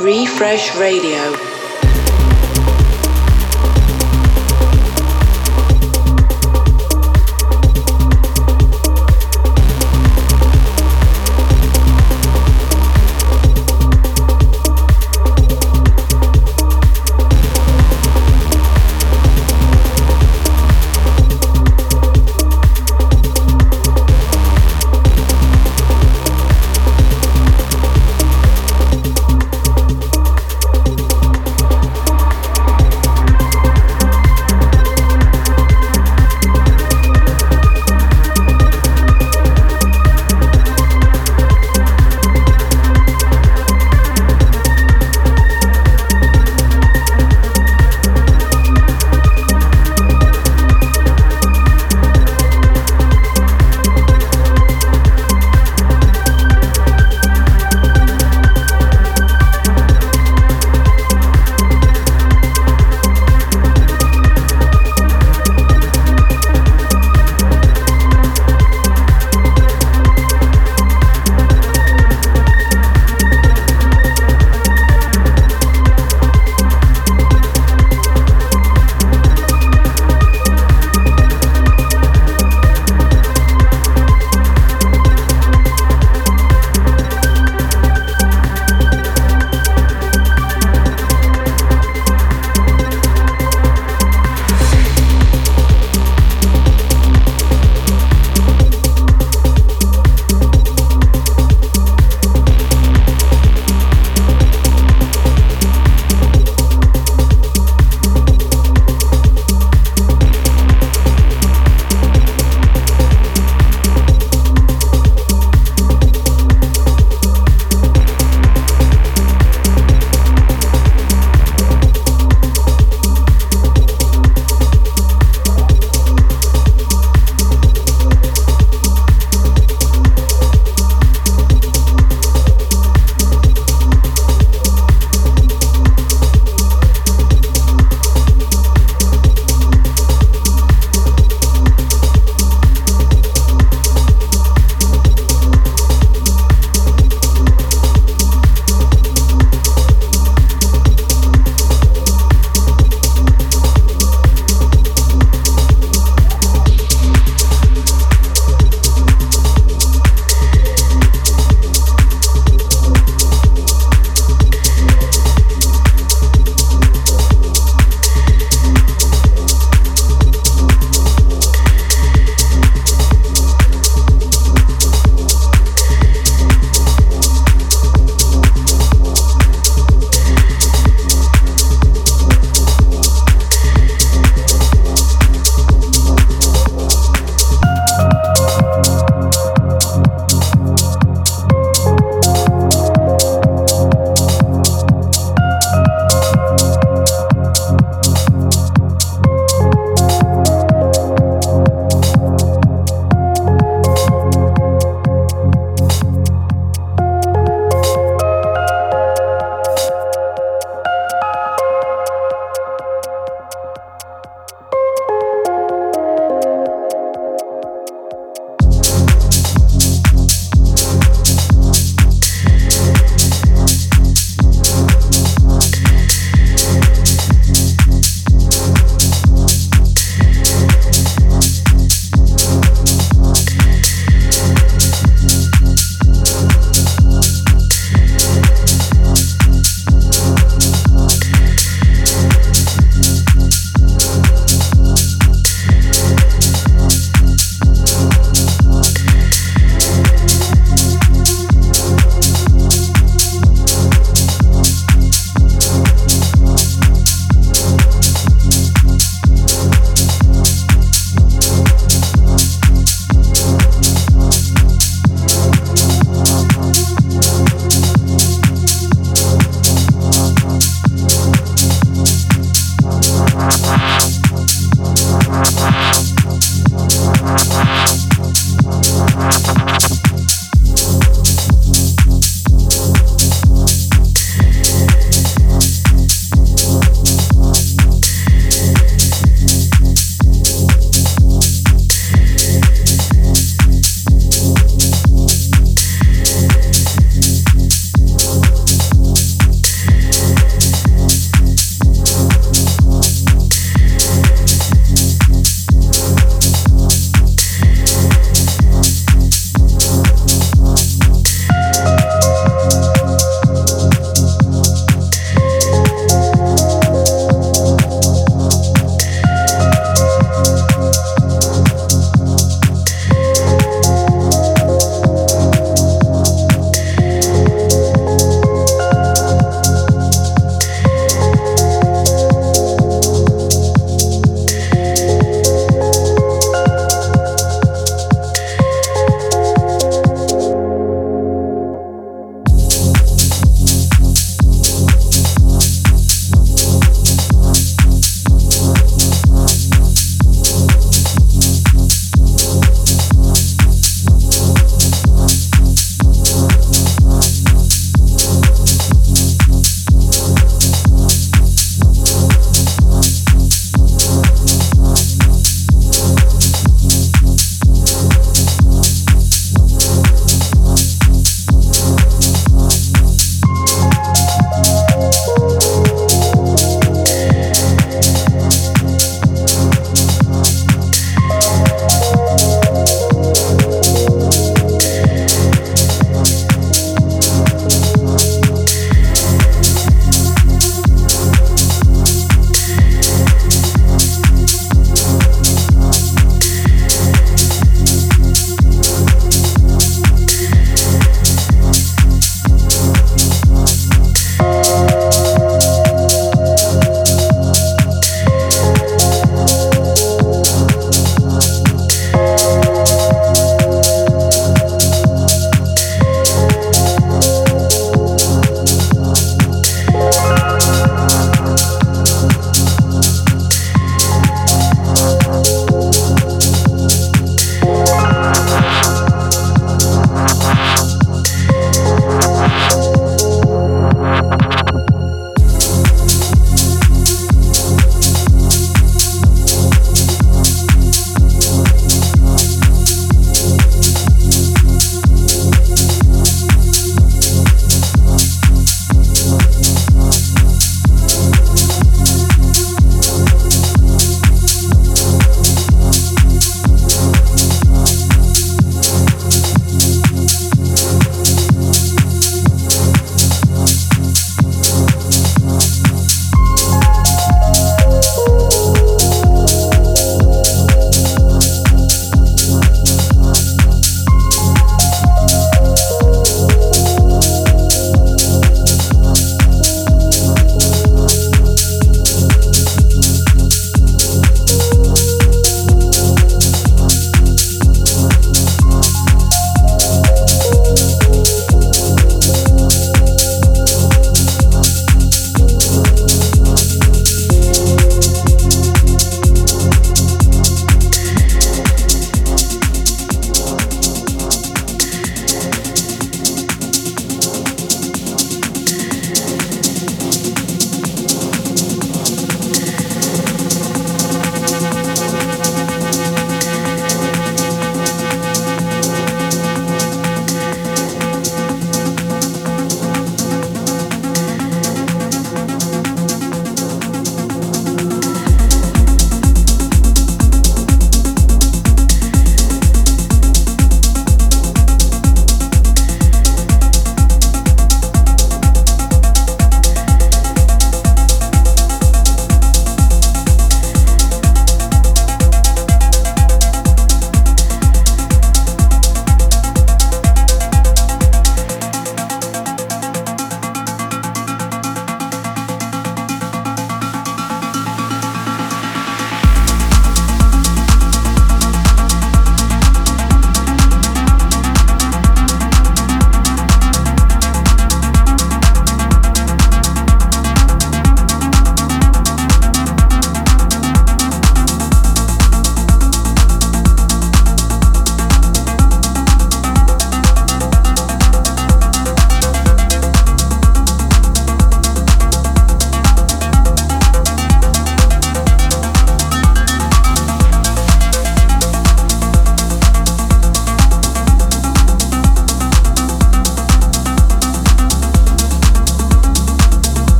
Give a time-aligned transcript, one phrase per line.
[0.00, 1.55] Refresh Radio.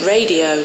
[0.00, 0.63] Radio.